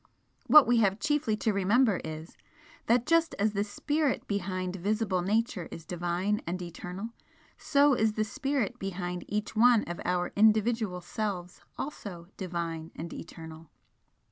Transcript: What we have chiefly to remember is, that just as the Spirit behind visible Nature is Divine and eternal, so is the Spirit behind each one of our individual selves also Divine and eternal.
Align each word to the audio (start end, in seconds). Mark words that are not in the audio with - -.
What 0.47 0.65
we 0.65 0.77
have 0.77 0.99
chiefly 0.99 1.37
to 1.37 1.53
remember 1.53 1.97
is, 2.03 2.35
that 2.87 3.05
just 3.05 3.35
as 3.37 3.53
the 3.53 3.63
Spirit 3.63 4.27
behind 4.27 4.77
visible 4.77 5.21
Nature 5.21 5.67
is 5.69 5.85
Divine 5.85 6.41
and 6.47 6.59
eternal, 6.59 7.09
so 7.55 7.93
is 7.93 8.13
the 8.13 8.23
Spirit 8.23 8.79
behind 8.79 9.23
each 9.27 9.55
one 9.55 9.83
of 9.83 10.01
our 10.03 10.31
individual 10.35 11.01
selves 11.01 11.61
also 11.77 12.25
Divine 12.35 12.89
and 12.95 13.13
eternal. 13.13 13.69